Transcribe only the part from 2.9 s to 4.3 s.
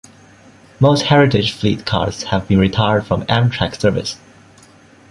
from Amtrak service.